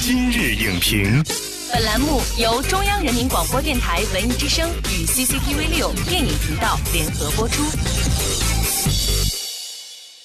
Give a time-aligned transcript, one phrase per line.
[0.00, 1.22] 今日影评，
[1.72, 7.62] 本栏目由中央人民广播电台文艺之声与 CCTV 六电影频道联合播出。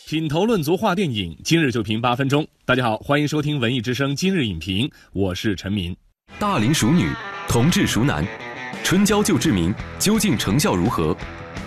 [0.05, 2.47] 品头论足话电影，今日就评八分钟。
[2.65, 5.96] 大家好，欢迎收听文艺之声今日影评，我是陈明。
[6.40, 7.10] 大龄熟女，
[7.49, 8.26] 同志熟男，
[8.83, 11.17] 春娇救志明究竟成效如何？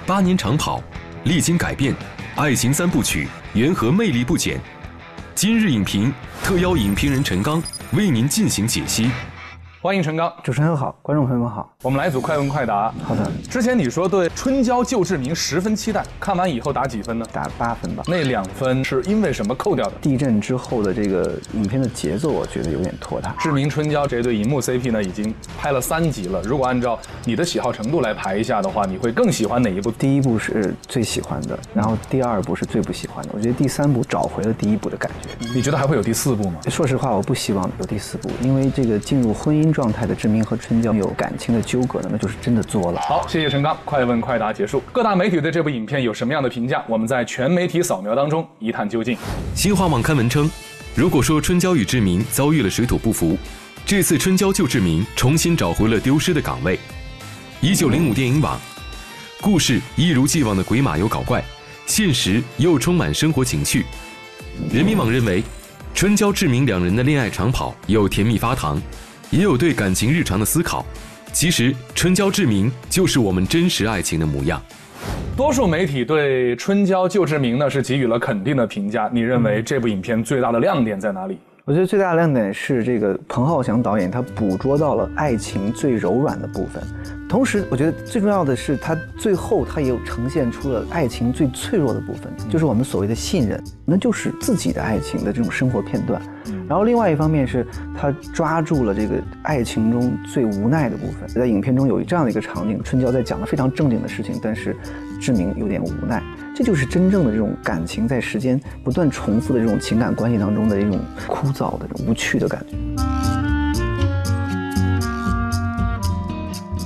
[0.07, 0.83] 八年长跑，
[1.25, 1.95] 历经改变，
[2.37, 4.61] 爱情三部曲缘何魅力不减？
[5.35, 6.11] 今日影评
[6.43, 7.63] 特邀影评人陈刚
[7.93, 9.11] 为您进行解析。
[9.87, 11.73] 欢迎陈刚，主持人好，观众朋友们好。
[11.85, 12.93] 我们来一组快问快答。
[13.05, 17.27] 好的，之前你说对《春娇救志明》十分期待，看完以后打几分呢？
[17.33, 18.03] 打八分吧。
[18.09, 19.93] 那两分是因为什么扣掉的？
[20.03, 23.33] 地震之后的这个影片的节奏，我觉得有点拖沓。
[23.39, 26.43] 志明春娇这对银幕 CP 呢，已经拍了三集了。
[26.43, 29.93] 如果按照你的喜好程度来排一下的话，你会更喜欢哪一部？
[29.93, 33.31] 第一部是最喜欢的，然后第二部是最不喜欢的。
[33.33, 35.29] 我觉得第三部找回了第一部的感觉。
[35.55, 36.59] 你觉得还会有第四部吗？
[36.69, 43.01] 说实话，我不希望有第四部，因为这个进入婚姻状态的志明和春娇有感情的纠葛呢，那就是真的作了。
[43.03, 44.83] 好，谢谢陈刚，快问快答结束。
[44.91, 46.83] 各大媒体对这部影片有什么样的评价？
[46.89, 49.19] 我们在全媒体扫描当中一探究竟。
[49.55, 50.51] 新华网刊文称，
[50.95, 53.37] 如果说春娇与志明遭遇了水土不服，
[53.85, 56.79] 这次春娇救志明重新找回了丢失的岗位。
[57.61, 58.59] 一九零五电影网，
[59.43, 61.45] 故事一如既往的鬼马又搞怪，
[61.85, 63.85] 现实又充满生活情趣。
[64.73, 65.43] 人民网认为，
[65.93, 68.81] 春娇志明两人的恋爱长跑又甜蜜发糖。
[69.31, 70.85] 也有对感情日常的思考。
[71.33, 74.61] 其实，春娇志明就是我们真实爱情的模样。
[75.37, 79.11] 多数媒体对春娇救志明呢是给予了肯定的评价。
[79.13, 81.39] 你认为这部影片最大的亮点在哪里？
[81.67, 86.81] 我觉得最大的亮点是这个彭浩翔导演他捕捉到了爱情最柔软的部分，
[87.29, 96.23] 同时我觉得最重要的是他最后他也有呈现出了爱情最脆弱的部分，就是我们所谓的信任，那就是自己的爱情的这种生活片段。
[96.69, 97.65] 然后另外一方面是
[97.97, 104.77] 他抓住了这个爱情中最无奈的部分，在影片中有这样的一个场景，春娇在讲了非常正经的事情，但是
[105.21, 106.23] 志明有点无奈。
[106.55, 112.77] 这就是真正的这种感情在时间不断重复的这种情感关系当中的一种枯燥的、无趣的感觉。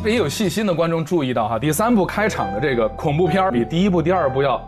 [0.04, 4.60] 也有细心的观众注意到哈，第三部开场的这个恐怖片比第一部、第二部要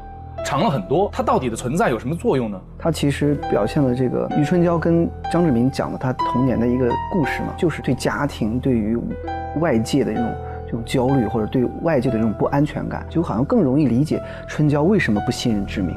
[0.45, 1.09] 长了很多。
[1.13, 2.61] 它到底的存在有什么作用呢？
[2.79, 8.99] 它其实表现了这个余春娇跟张志明讲的他童年的一个故事嘛，就是对家庭、对于
[9.61, 10.35] 外界的这种。
[10.65, 15.95] 这种焦虑或者对外界的这种不安全感，就好像更容易理解春娇为什么不信任志明。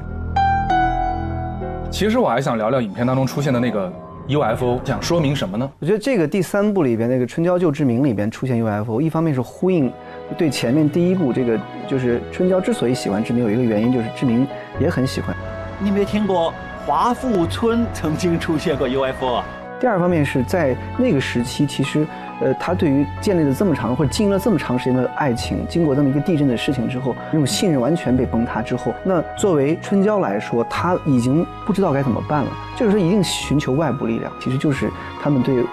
[1.89, 3.89] 其实我还想聊聊影片当中出现的那个
[4.27, 5.69] UFO，想说明什么呢？
[5.79, 9.91] 我觉得这个第三部里边那个春娇救志明里边出现 UFO，一方面是呼应
[10.37, 14.47] 对前面第一部这个，就是春娇之所以喜欢志明，有一个原因就是志明
[14.79, 15.35] 也很喜欢。
[15.79, 16.53] 你没听过
[16.85, 19.45] 华富村曾经出现过 UFO 啊？
[19.79, 22.05] 第二方面是在那个时期，其实。
[22.41, 32.51] 呃，他对于建立了这么长或者经营了这么长时间的爱情，经过这么一个地震的事情之后，那种信任完全被崩塌之后，那作为春娇来说，他已经不知道该怎么办了。
[32.75, 34.91] 这个时候一定寻求外部力量，其实就是
[35.23, 35.63] 他们对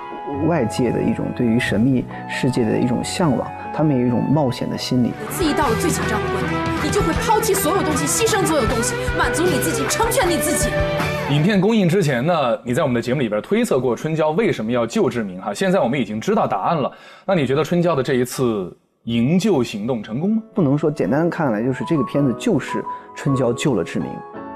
[0.47, 5.13] 外界的一种对于神秘世界的一种向往，他们有一种冒险的心理。
[5.31, 10.69] 自己到了最紧张的关头，你就会抛弃所有东西，牺牲所有东西，满足你自己，成全你自己。
[11.31, 15.55] 影片公映之前呢，你在我们的节目里边推测过春娇为什么要救志明哈？
[15.55, 16.91] 现在我们已经知道答案了。
[17.25, 20.43] 那你觉得春娇的这一次营救行动成功吗？
[20.53, 24.09] 不能说简单看来就是这个片子就是春娇救了志明，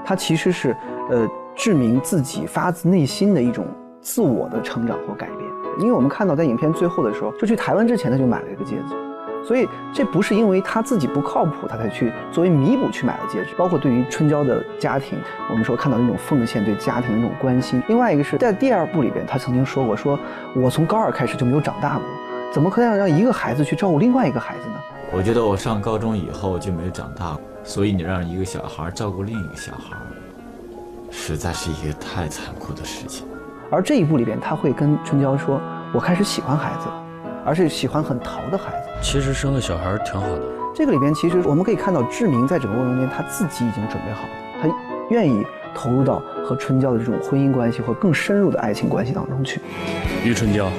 [0.05, 0.75] 它其实是
[1.09, 3.65] 呃志明自己发自内心的一种
[4.01, 5.39] 自我的成长和改变。
[5.79, 9.06] 因为我们看到在影片最后的时候，就去台湾之前他就买了一个戒指。
[9.45, 13.55] 所以这不是因为他自己不靠谱，他才去作为弥补去买了戒指。
[13.55, 15.17] 包括对于春娇的家庭，
[15.49, 17.81] 我们说看到那种奉献对家庭的那种关心。
[17.87, 20.19] 另外一个是在第二部里边，他曾经说过：“说
[20.55, 22.03] 我从高二开始就没有长大过，
[22.51, 24.75] 怎么可能让一个孩子去照顾另外一个孩子呢？”
[25.13, 29.95] 我觉得我上高中以后就没有长大过，所以你让一个小孩照顾另一个小孩，
[31.09, 33.25] 实在是一个太残酷的事情。
[33.71, 35.61] 而这一部里边，他会跟春娇说
[35.93, 36.89] ：“我开始喜欢孩子。”
[37.47, 38.89] 而是喜欢很淘的孩子。
[39.01, 40.41] 其实生个小孩挺好的。
[40.75, 44.29] 这个里边其实我们可以看到，志明在整个过程中间他自己已经准备好了，
[44.61, 44.69] 他
[45.09, 49.61] 愿意投入到和春娇的这种婚姻关系或更深入的爱情关系当中去。
[50.25, 50.69] 于春娇，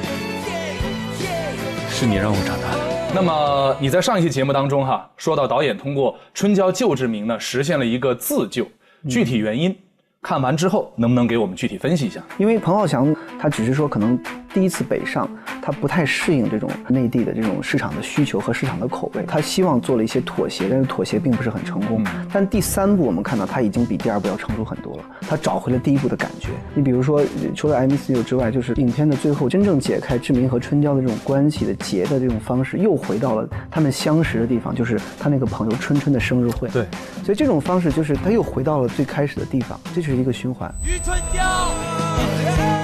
[1.88, 3.14] 是你让我长大的。
[3.14, 8.66] 那么你在上一期节目当中哈说到导演通过春娇救志明呢实现了一个自救，
[9.08, 9.74] 具体原因
[10.20, 12.20] 看完之后能不能给我们具体分析一下？
[12.36, 14.20] 因为彭浩翔他只是说可能。
[14.54, 15.28] 第一次北上，
[15.62, 22.02] 他不太适应这种内地的这种市场的需求和市场的口味，他希望做了一些妥协，但是妥协并不是很成功。
[22.32, 26.48] 但第三部我们看到他已经比第二部要成熟很多了，他找回了第一部的感觉。
[26.74, 27.22] 你比如说，
[27.54, 36.68] 除了 MCU 之外，就是影片的最后真正解开志明和春娇的这种关系的结的这种方式，又回到了他们相识的地方，就是他那个朋友春春的生日会。
[36.70, 36.86] 对，
[37.24, 40.72] 所以这种方式就是他又回到了最开始的地方，这就是一个循环。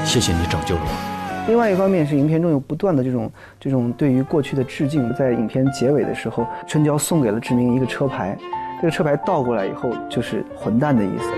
[0.05, 1.13] 谢谢你拯救了我。
[1.46, 3.31] 另外一方面是影片中有不断的这种
[3.61, 8.35] 这种对于过去的致敬，在影片结尾的时候，春娇送给了志明一个车牌，
[8.81, 11.31] 这个车牌倒过来以后就是混蛋的意思。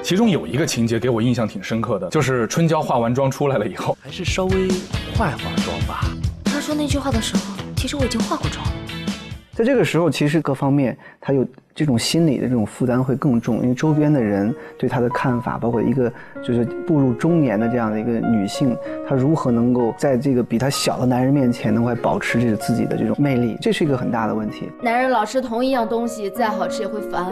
[0.02, 4.68] 其中有一个情节给我印象挺深刻的，就是春娇化完妆出来了以后，还是稍微
[5.14, 6.06] 化化妆吧。
[6.46, 7.42] 他说那句话的时候，
[7.76, 8.72] 其实我已经化过妆了。
[9.60, 16.10] 在这个时候，其实各方面他有这种心理的这种负担会更重，因为周边的人对他的看法，包括一个
[16.42, 18.74] 就是步入中年的这样的一个女性，
[19.06, 24.66] 她如何能够在这个比她小的男人面前，能够保持这个自己的这种魅力，这是一个很大的问题。
[24.82, 27.26] 男人老吃同一样东西，再好吃也会烦。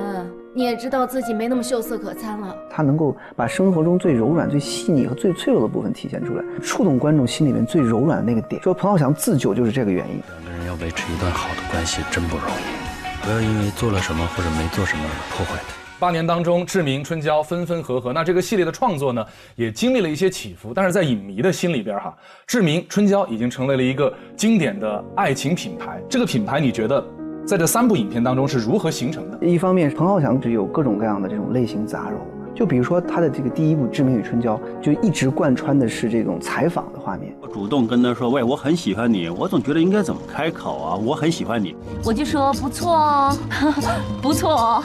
[0.59, 2.53] 你也知道自己没那么秀色可餐了。
[2.69, 8.61] 他能够把生活中最柔软、最细腻和最脆弱的部分体现出来，触动观众心里面最柔软的那个点。
[8.61, 10.21] 说彭浩翔自救就是这个原因。
[10.35, 15.77] 两个人要维持一段好的关系真不容易，不要因为做了什么或者没做什么而破坏它。
[16.01, 19.25] 八年当中，志明、春娇分分合合，那这个系列的创作呢，
[19.55, 20.75] 也经历了一些起伏。
[20.75, 22.13] 但是在影迷的心里边哈，
[22.49, 26.03] 志明、春娇已经成为了一个经典的爱情品牌。
[26.11, 27.05] 这个品牌，你觉得？
[27.49, 29.39] 在这三部影片当中是如何形成的？
[29.41, 37.35] 一方面，彭浩翔只有各种各样的这种类型杂糅，就比如说他的这个第一部《志明与春娇》，就一直贯穿的是这种采访的画面。
[37.41, 40.95] 我主动跟他说：“喂，我很喜欢你。”我总觉得应该怎么开口啊？
[40.95, 41.75] 我很喜欢你，
[42.05, 43.35] 我就说不错哦，
[44.21, 44.85] 不错哦。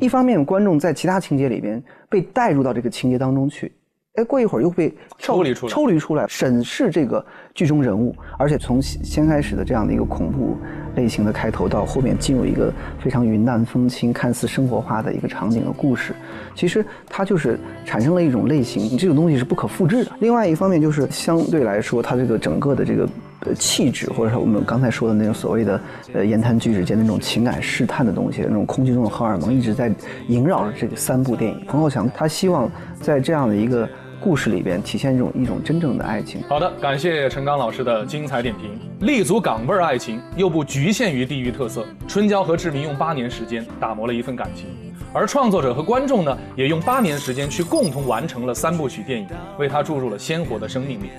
[0.00, 3.70] 一方面，观众在其他情节里边被带入到这个情节当中去。
[4.18, 7.24] 哎，过一会儿又被抽离出来，抽离出来审视这个
[7.54, 10.56] 剧中人物，而且从先开始的这样的一个恐怖
[10.96, 16.12] 类型的开头，到后面进入一个非常云淡风轻、看似生活化的一个场景和故事，
[16.56, 20.10] 其实它就是产生了一种类型，这种东西是不可复制的。
[20.18, 23.08] 另外一方面就是相对来说，它这个整个的这个
[23.46, 25.80] 呃气质，或者说我们刚才说的那种所谓的
[26.12, 29.92] 呃言谈举止间那种情感试探的东西，那种空气中的荷尔蒙一直在
[30.26, 31.64] 萦绕着这个三部电影。
[31.68, 32.68] 彭浩翔他希望
[33.00, 33.88] 在这样的一个。
[34.20, 36.42] 故事里边体现一种一种真正的爱情。
[36.48, 38.78] 好的，感谢陈刚老师的精彩点评。
[39.06, 41.86] 立足港味儿爱情，又不局限于地域特色。
[42.06, 44.66] 春娇和志明用八年时间打磨了一份感情，
[45.12, 49.28] 而创作者和观众呢，也用八年时间去共同完成了三部曲电影，
[49.58, 51.10] 为他注入了鲜活的生命力。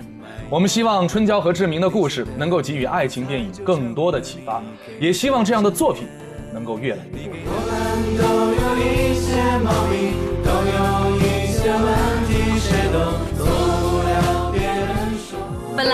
[0.50, 4.62] 我们希望春娇和志明的故事能够给予爱情电影更多的启发，
[5.00, 6.08] 也希望这样的作品
[6.54, 7.40] 能够越来越多。